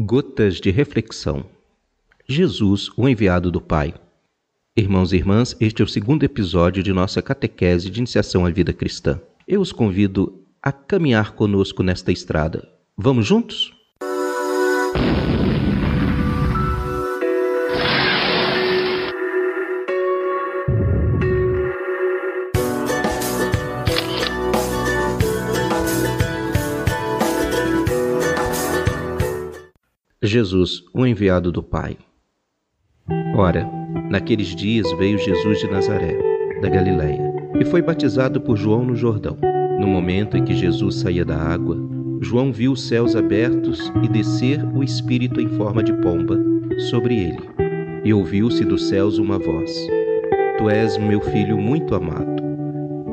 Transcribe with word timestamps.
Gotas 0.00 0.60
de 0.60 0.70
reflexão. 0.70 1.44
Jesus, 2.24 2.88
o 2.96 3.08
enviado 3.08 3.50
do 3.50 3.60
Pai. 3.60 3.92
Irmãos 4.76 5.12
e 5.12 5.16
irmãs, 5.16 5.56
este 5.58 5.82
é 5.82 5.84
o 5.84 5.88
segundo 5.88 6.22
episódio 6.22 6.84
de 6.84 6.92
nossa 6.92 7.20
catequese 7.20 7.90
de 7.90 7.98
iniciação 7.98 8.46
à 8.46 8.50
vida 8.50 8.72
cristã. 8.72 9.20
Eu 9.44 9.60
os 9.60 9.72
convido 9.72 10.40
a 10.62 10.70
caminhar 10.70 11.32
conosco 11.32 11.82
nesta 11.82 12.12
estrada. 12.12 12.68
Vamos 12.96 13.26
juntos? 13.26 13.76
Jesus, 30.28 30.84
o 30.94 31.06
enviado 31.06 31.50
do 31.50 31.62
Pai. 31.62 31.96
Ora, 33.34 33.68
naqueles 34.10 34.54
dias 34.54 34.90
veio 34.92 35.18
Jesus 35.18 35.58
de 35.60 35.68
Nazaré, 35.68 36.16
da 36.60 36.68
Galiléia, 36.68 37.20
e 37.58 37.64
foi 37.64 37.80
batizado 37.82 38.40
por 38.40 38.56
João 38.56 38.84
no 38.84 38.94
Jordão. 38.94 39.38
No 39.80 39.86
momento 39.86 40.36
em 40.36 40.44
que 40.44 40.54
Jesus 40.54 40.96
saía 40.96 41.24
da 41.24 41.36
água, 41.36 41.76
João 42.20 42.52
viu 42.52 42.72
os 42.72 42.86
céus 42.86 43.14
abertos 43.14 43.92
e 44.02 44.08
descer 44.08 44.62
o 44.74 44.82
Espírito 44.82 45.40
em 45.40 45.48
forma 45.48 45.82
de 45.82 45.92
pomba 45.92 46.38
sobre 46.90 47.14
ele. 47.14 47.48
E 48.04 48.12
ouviu-se 48.12 48.64
dos 48.64 48.88
céus 48.88 49.18
uma 49.18 49.38
voz: 49.38 49.70
Tu 50.58 50.68
és 50.68 50.98
meu 50.98 51.20
filho 51.20 51.56
muito 51.56 51.94
amado. 51.94 52.42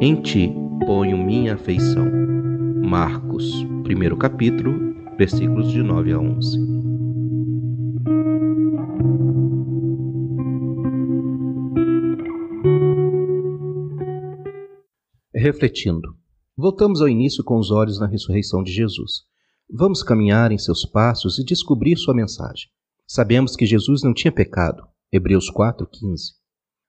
Em 0.01 0.15
ti 0.15 0.53
ponho 0.85 1.17
minha 1.17 1.53
afeição. 1.53 2.11
Marcos, 2.83 3.65
primeiro 3.83 4.17
capítulo, 4.17 4.95
versículos 5.17 5.71
de 5.71 5.81
9 5.81 6.11
a 6.11 6.19
11. 6.19 6.84
Refletindo, 15.45 16.17
voltamos 16.57 17.01
ao 17.01 17.07
início 17.07 17.43
com 17.43 17.59
os 17.59 17.69
olhos 17.69 17.99
na 17.99 18.07
ressurreição 18.07 18.63
de 18.63 18.71
Jesus. 18.71 19.25
Vamos 19.71 20.01
caminhar 20.01 20.51
em 20.51 20.57
seus 20.57 20.83
passos 20.87 21.37
e 21.37 21.45
descobrir 21.45 21.97
sua 21.97 22.15
mensagem. 22.15 22.67
Sabemos 23.05 23.55
que 23.55 23.63
Jesus 23.63 24.01
não 24.01 24.11
tinha 24.11 24.31
pecado, 24.31 24.81
Hebreus 25.11 25.51
4,15. 25.51 26.33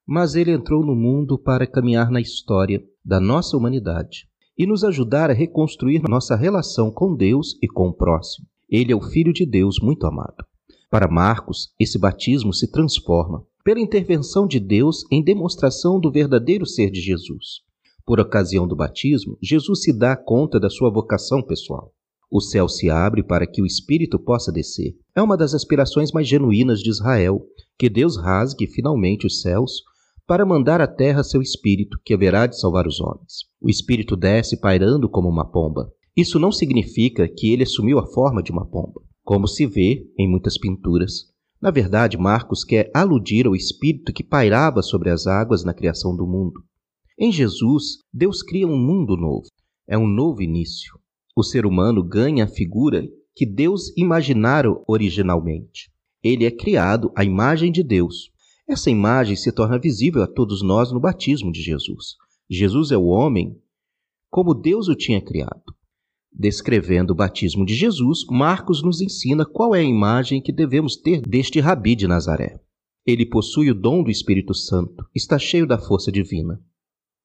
Mas 0.06 0.34
ele 0.34 0.52
entrou 0.52 0.86
no 0.86 0.94
mundo 0.94 1.38
para 1.38 1.66
caminhar 1.66 2.10
na 2.10 2.18
história 2.18 2.82
da 3.04 3.20
nossa 3.20 3.58
humanidade 3.58 4.27
e 4.56 4.66
nos 4.66 4.84
ajudar 4.84 5.28
a 5.28 5.34
reconstruir 5.34 6.00
nossa 6.08 6.34
relação 6.34 6.90
com 6.90 7.14
Deus 7.14 7.58
e 7.62 7.68
com 7.68 7.88
o 7.88 7.94
próximo. 7.94 8.46
Ele 8.70 8.90
é 8.90 8.96
o 8.96 9.02
Filho 9.02 9.34
de 9.34 9.44
Deus 9.44 9.78
muito 9.82 10.06
amado. 10.06 10.46
Para 10.88 11.10
Marcos, 11.10 11.74
esse 11.78 11.98
batismo 11.98 12.54
se 12.54 12.72
transforma 12.72 13.44
pela 13.62 13.80
intervenção 13.80 14.46
de 14.46 14.58
Deus 14.58 15.04
em 15.12 15.22
demonstração 15.22 16.00
do 16.00 16.10
verdadeiro 16.10 16.64
ser 16.64 16.90
de 16.90 17.02
Jesus. 17.02 17.66
Por 18.06 18.20
ocasião 18.20 18.68
do 18.68 18.76
batismo, 18.76 19.36
Jesus 19.42 19.82
se 19.82 19.92
dá 19.92 20.16
conta 20.16 20.60
da 20.60 20.70
sua 20.70 20.88
vocação 20.88 21.42
pessoal. 21.42 21.92
O 22.30 22.40
céu 22.40 22.68
se 22.68 22.88
abre 22.88 23.20
para 23.20 23.48
que 23.48 23.60
o 23.60 23.66
Espírito 23.66 24.16
possa 24.16 24.52
descer. 24.52 24.94
É 25.12 25.20
uma 25.20 25.36
das 25.36 25.54
aspirações 25.54 26.12
mais 26.12 26.28
genuínas 26.28 26.78
de 26.78 26.88
Israel, 26.88 27.42
que 27.77 27.88
Deus 27.88 28.16
rasgue 28.16 28.68
finalmente 28.68 29.27
os 29.27 29.40
céus 29.40 29.82
para 30.24 30.46
mandar 30.46 30.80
à 30.80 30.86
terra 30.86 31.24
seu 31.24 31.42
Espírito, 31.42 31.98
que 32.04 32.14
haverá 32.14 32.46
de 32.46 32.58
salvar 32.58 32.86
os 32.86 33.00
homens. 33.00 33.44
O 33.60 33.68
Espírito 33.68 34.14
desce 34.16 34.60
pairando 34.60 35.08
como 35.08 35.28
uma 35.28 35.44
pomba. 35.44 35.92
Isso 36.16 36.38
não 36.38 36.52
significa 36.52 37.28
que 37.28 37.52
ele 37.52 37.64
assumiu 37.64 37.98
a 37.98 38.06
forma 38.06 38.40
de 38.40 38.52
uma 38.52 38.64
pomba, 38.64 39.00
como 39.24 39.48
se 39.48 39.66
vê 39.66 40.06
em 40.16 40.30
muitas 40.30 40.56
pinturas. 40.56 41.32
Na 41.60 41.72
verdade, 41.72 42.16
Marcos 42.16 42.62
quer 42.62 42.88
aludir 42.94 43.46
ao 43.46 43.56
Espírito 43.56 44.12
que 44.12 44.22
pairava 44.22 44.80
sobre 44.80 45.10
as 45.10 45.27
águas 45.27 45.64
na 45.64 45.74
criação 45.74 46.16
do 46.16 46.24
mundo. 46.24 46.62
Em 47.19 47.33
Jesus, 47.33 47.98
Deus 48.13 48.42
cria 48.42 48.67
um 48.67 48.77
mundo 48.77 49.17
novo. 49.17 49.46
É 49.89 49.96
um 49.96 50.07
novo 50.07 50.42
início. 50.42 50.98
O 51.35 51.42
ser 51.42 51.64
humano 51.64 52.02
ganha 52.02 52.45
a 52.45 52.48
figura 52.48 53.08
que 53.35 53.46
Deus 53.46 53.95
imaginara 53.96 54.68
originalmente. 54.86 55.90
Ele 56.23 56.45
é 56.45 56.51
criado 56.51 57.13
à 57.17 57.24
imagem 57.24 57.73
de 57.73 57.83
Deus. 57.83 58.30
Essa 58.68 58.90
imagem 58.90 59.36
se 59.36 59.52
torna 59.52 59.79
visível 59.79 60.23
a 60.23 60.27
todos 60.27 60.63
nós 60.63 60.92
no 60.92 61.01
batismo 61.01 61.52
de 61.52 61.63
Jesus. 61.63 62.17
Jesus 62.51 62.90
é 62.90 62.96
o 62.96 63.07
homem 63.07 63.57
como 64.30 64.55
Deus 64.55 64.89
o 64.89 64.95
tinha 64.95 65.20
criado. 65.20 65.74
Descrevendo 66.30 67.13
o 67.13 67.17
batismo 67.17 67.64
de 67.64 67.74
Jesus, 67.74 68.27
Marcos 68.30 68.83
nos 68.83 69.01
ensina 69.01 69.46
qual 69.46 69.74
é 69.74 69.80
a 69.80 69.85
imagem 69.85 70.42
que 70.42 70.52
devemos 70.52 70.96
ter 70.96 71.23
deste 71.23 71.61
rabi 71.61 71.95
de 71.95 72.07
Nazaré. 72.07 72.61
Ele 73.07 73.24
possui 73.24 73.70
o 73.70 73.74
dom 73.74 74.02
do 74.02 74.11
Espírito 74.11 74.52
Santo, 74.52 75.07
está 75.14 75.39
cheio 75.39 75.67
da 75.67 75.79
força 75.79 76.13
divina. 76.13 76.61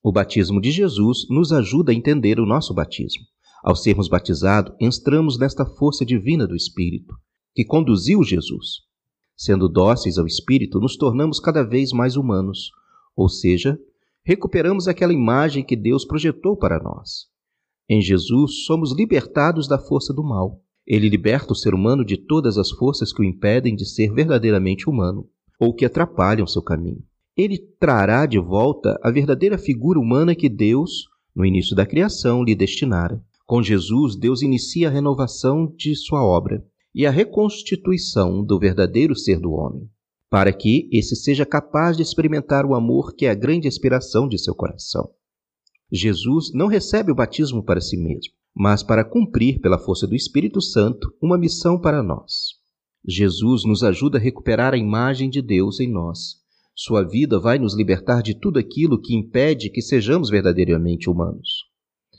O 0.04 0.12
batismo 0.12 0.60
de 0.60 0.72
Jesus 0.72 1.28
nos 1.30 1.52
ajuda 1.52 1.92
a 1.92 1.96
entender 1.96 2.40
o 2.40 2.46
nosso 2.46 2.74
batismo. 2.74 3.24
Ao 3.64 3.76
sermos 3.76 4.08
batizados, 4.08 4.74
entramos 4.82 5.38
nesta 5.38 5.64
força 5.64 6.04
divina 6.04 6.48
do 6.48 6.56
Espírito, 6.56 7.14
que 7.54 7.64
conduziu 7.64 8.24
Jesus. 8.24 8.82
Sendo 9.38 9.70
dóceis 9.70 10.18
ao 10.18 10.26
Espírito, 10.26 10.80
nos 10.80 10.98
tornamos 10.98 11.40
cada 11.40 11.62
vez 11.64 11.92
mais 11.92 12.16
humanos, 12.16 12.72
ou 13.16 13.30
seja, 13.30 13.78
recuperamos 14.26 14.88
aquela 14.88 15.14
imagem 15.14 15.64
que 15.64 15.76
Deus 15.76 16.04
projetou 16.04 16.58
para 16.58 16.82
nós. 16.82 17.28
Em 17.88 18.02
Jesus, 18.02 18.66
somos 18.66 18.94
libertados 18.94 19.68
da 19.68 19.78
força 19.78 20.12
do 20.12 20.24
mal. 20.24 20.64
Ele 20.84 21.08
liberta 21.08 21.54
o 21.54 21.56
ser 21.56 21.76
humano 21.76 22.04
de 22.04 22.18
todas 22.18 22.58
as 22.58 22.72
forças 22.72 23.14
que 23.14 23.22
o 23.22 23.26
impedem 23.26 23.76
de 23.76 23.86
ser 23.86 24.12
verdadeiramente 24.12 24.90
humano, 24.90 25.30
ou 25.60 25.76
que 25.76 25.86
atrapalham 25.86 26.48
seu 26.48 26.64
caminho 26.64 27.04
ele 27.42 27.58
trará 27.80 28.26
de 28.26 28.38
volta 28.38 29.00
a 29.02 29.10
verdadeira 29.10 29.58
figura 29.58 30.00
humana 30.00 30.36
que 30.36 30.48
Deus, 30.48 31.08
no 31.36 31.46
início 31.46 31.76
da 31.76 31.86
criação, 31.86 32.44
lhe 32.44 32.54
destinara. 32.54 33.24
Com 33.46 33.64
Jesus, 33.64 34.16
Deus 34.16 34.42
inicia 34.42 34.88
a 34.88 34.92
renovação 34.92 35.74
de 35.76 35.96
sua 35.96 36.24
obra 36.24 36.64
e 36.94 37.06
a 37.06 37.12
reconstituição 37.12 38.44
do 38.44 38.60
verdadeiro 38.60 39.16
ser 39.16 39.40
do 39.40 39.52
homem, 39.52 39.90
para 40.30 40.54
que 40.54 40.90
esse 40.92 41.16
seja 41.16 41.46
capaz 41.46 41.98
de 41.98 42.04
experimentar 42.04 42.66
o 42.66 42.76
amor 42.76 43.14
que 43.16 43.26
é 43.26 43.30
a 43.30 43.36
grande 43.36 43.68
aspiração 43.68 44.28
de 44.28 44.38
seu 44.38 44.54
coração. 44.54 45.10
Jesus 45.92 46.54
não 46.54 46.68
recebe 46.68 47.12
o 47.12 47.16
batismo 47.16 47.64
para 47.64 47.82
si 47.82 47.98
mesmo, 47.98 48.34
mas 48.54 48.84
para 48.84 49.04
cumprir, 49.04 49.60
pela 49.60 49.80
força 49.80 50.06
do 50.06 50.16
Espírito 50.16 50.62
Santo, 50.62 51.14
uma 51.22 51.38
missão 51.38 51.80
para 51.80 52.04
nós. 52.04 52.60
Jesus 53.06 53.66
nos 53.66 53.84
ajuda 53.84 54.18
a 54.18 54.22
recuperar 54.22 54.74
a 54.74 54.78
imagem 54.78 55.30
de 55.30 55.42
Deus 55.42 55.80
em 55.80 55.92
nós 55.92 56.41
sua 56.84 57.04
vida 57.04 57.40
vai 57.40 57.60
nos 57.60 57.76
libertar 57.76 58.24
de 58.24 58.34
tudo 58.34 58.58
aquilo 58.58 59.00
que 59.00 59.16
impede 59.16 59.70
que 59.70 59.84
sejamos 59.84 60.32
verdadeiramente 60.32 61.12
humanos. 61.12 61.48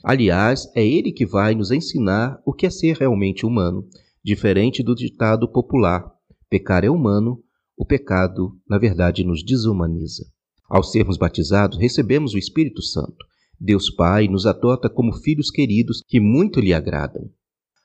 Aliás, 0.01 0.71
é 0.73 0.87
ele 0.87 1.11
que 1.11 1.25
vai 1.25 1.53
nos 1.53 1.69
ensinar 1.69 2.41
o 2.45 2.53
que 2.53 2.65
é 2.65 2.69
ser 2.69 2.95
realmente 2.95 3.45
humano, 3.45 3.85
diferente 4.23 4.81
do 4.81 4.95
ditado 4.95 5.51
popular: 5.51 6.09
pecar 6.49 6.85
é 6.85 6.89
humano, 6.89 7.43
o 7.77 7.85
pecado, 7.85 8.57
na 8.65 8.77
verdade, 8.77 9.25
nos 9.25 9.43
desumaniza. 9.43 10.23
Ao 10.69 10.81
sermos 10.81 11.17
batizados, 11.17 11.77
recebemos 11.77 12.33
o 12.33 12.37
Espírito 12.37 12.81
Santo. 12.81 13.17
Deus 13.59 13.89
Pai 13.89 14.29
nos 14.29 14.45
adota 14.45 14.89
como 14.89 15.11
filhos 15.11 15.51
queridos 15.51 16.01
que 16.07 16.21
muito 16.21 16.61
lhe 16.61 16.73
agradam. 16.73 17.29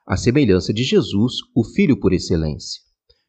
A 0.06 0.16
semelhança 0.16 0.72
de 0.72 0.84
Jesus, 0.84 1.38
o 1.56 1.64
Filho 1.64 1.98
por 1.98 2.12
excelência. 2.12 2.80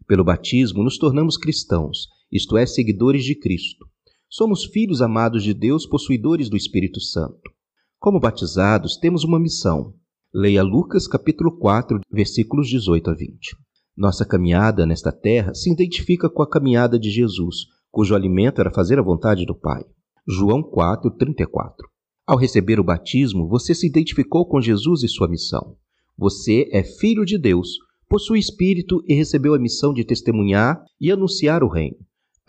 Pelo 0.07 0.23
batismo, 0.23 0.83
nos 0.83 0.99
tornamos 0.99 1.35
cristãos 1.35 2.07
isto 2.31 2.57
é, 2.57 2.66
seguidores 2.66 3.23
de 3.23 3.34
Cristo. 3.34 3.88
Somos 4.29 4.66
filhos 4.66 5.01
amados 5.01 5.44
de 5.44 5.51
Deus, 5.51 5.88
possuidores 5.88 6.47
do 6.47 6.56
Espírito 6.56 7.01
Santo. 7.01 7.51
Como 7.97 8.19
batizados, 8.19 8.97
temos 8.97 9.23
uma 9.23 9.40
missão. 9.40 9.95
Leia 10.31 10.62
Lucas 10.62 11.07
capítulo 11.07 11.57
4, 11.57 12.01
versículos 12.12 12.69
18 12.69 13.09
a 13.09 13.13
20. 13.16 13.57
Nossa 13.97 14.23
caminhada 14.23 14.85
nesta 14.85 15.12
terra 15.12 15.56
se 15.56 15.71
identifica 15.71 16.30
com 16.30 16.44
a 16.44 16.50
caminhada 16.50 17.00
de 17.00 17.09
Jesus, 17.09 17.65
cujo 17.89 18.13
alimento 18.13 18.62
era 18.62 18.71
fazer 18.71 19.00
a 19.00 19.03
vontade 19.03 19.44
do 19.44 19.56
Pai. 19.56 19.83
João 20.27 20.62
4, 20.62 21.09
34. 21.18 21.88
Ao 22.27 22.38
receber 22.38 22.80
o 22.80 22.83
batismo, 22.83 23.48
você 23.48 23.74
se 23.74 23.88
identificou 23.88 24.48
com 24.48 24.62
Jesus 24.62 25.01
e 25.01 25.07
sua 25.07 25.27
missão. 25.27 25.75
Você 26.15 26.69
é 26.71 26.83
filho 26.83 27.25
de 27.25 27.39
Deus, 27.39 27.69
possui 28.07 28.38
espírito 28.38 29.01
e 29.07 29.15
recebeu 29.15 29.56
a 29.56 29.59
missão 29.59 29.92
de 29.92 30.06
testemunhar 30.06 30.80
e 31.01 31.12
anunciar 31.12 31.63
o 31.63 31.68
reino 31.68 31.98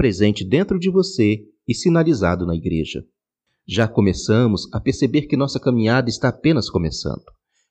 presente 0.01 0.43
dentro 0.43 0.79
de 0.79 0.89
você 0.89 1.45
e 1.69 1.75
sinalizado 1.75 2.47
na 2.47 2.57
igreja. 2.57 3.05
Já 3.69 3.87
começamos 3.87 4.67
a 4.73 4.81
perceber 4.81 5.27
que 5.27 5.37
nossa 5.37 5.61
caminhada 5.61 6.09
está 6.09 6.31
apenas 6.31 6.71
começando. 6.71 7.23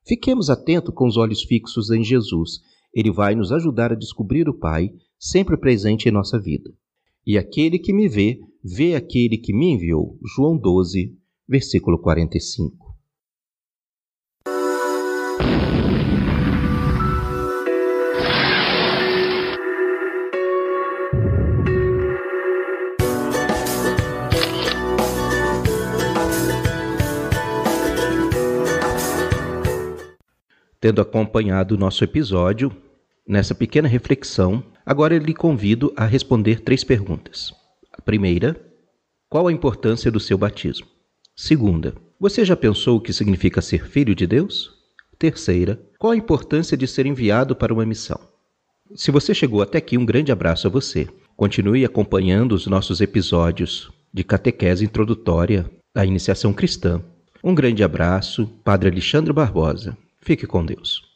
Fiquemos 0.07 0.47
atentos 0.47 0.93
com 0.93 1.07
os 1.07 1.17
olhos 1.17 1.41
fixos 1.41 1.89
em 1.89 2.03
Jesus. 2.03 2.59
Ele 2.93 3.11
vai 3.11 3.33
nos 3.33 3.51
ajudar 3.51 3.91
a 3.91 3.95
descobrir 3.95 4.47
o 4.47 4.53
Pai, 4.53 4.91
sempre 5.17 5.57
presente 5.57 6.07
em 6.07 6.11
nossa 6.11 6.39
vida. 6.39 6.69
E 7.25 7.35
aquele 7.35 7.79
que 7.79 7.91
me 7.91 8.07
vê, 8.07 8.39
vê 8.63 8.93
aquele 8.93 9.35
que 9.35 9.51
me 9.51 9.71
enviou. 9.71 10.15
João 10.35 10.55
12, 10.55 11.17
versículo 11.47 11.97
45. 11.97 12.88
Tendo 30.81 31.01
acompanhado 31.01 31.75
o 31.75 31.77
nosso 31.77 32.03
episódio, 32.05 32.71
nessa 33.27 33.53
pequena 33.53 33.87
reflexão, 33.87 34.63
agora 34.85 35.17
lhe 35.17 35.33
convido 35.33 35.93
a 35.95 36.05
responder 36.05 36.61
três 36.61 36.85
perguntas. 36.85 37.53
A 37.91 38.01
primeira, 38.01 38.55
qual 39.29 39.47
a 39.47 39.51
importância 39.51 40.09
do 40.09 40.21
seu 40.21 40.37
batismo? 40.37 40.87
Segunda, 41.35 41.93
você 42.17 42.45
já 42.45 42.55
pensou 42.55 42.97
o 42.97 43.01
que 43.01 43.11
significa 43.11 43.61
ser 43.61 43.87
filho 43.87 44.15
de 44.15 44.25
Deus? 44.25 44.71
Terceira, 45.17 45.77
qual 45.97 46.13
a 46.13 46.17
importância 46.17 46.77
de 46.77 46.87
ser 46.87 47.05
enviado 47.05 47.55
para 47.55 47.73
uma 47.73 47.85
missão? 47.85 48.19
Se 48.95 49.11
você 49.11 49.33
chegou 49.33 49.61
até 49.61 49.77
aqui, 49.77 49.97
um 49.97 50.05
grande 50.05 50.31
abraço 50.31 50.65
a 50.65 50.69
você. 50.69 51.09
Continue 51.35 51.83
acompanhando 51.83 52.53
os 52.53 52.65
nossos 52.67 53.01
episódios 53.01 53.91
de 54.13 54.23
catequese 54.23 54.85
introdutória 54.85 55.69
à 55.93 56.05
iniciação 56.05 56.53
cristã. 56.53 57.03
Um 57.43 57.53
grande 57.53 57.83
abraço, 57.83 58.47
Padre 58.63 58.89
Alexandre 58.89 59.33
Barbosa. 59.33 59.97
Fique 60.21 60.45
com 60.45 60.65
Deus. 60.65 61.08